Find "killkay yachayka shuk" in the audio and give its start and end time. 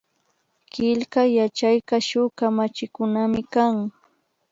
0.71-2.29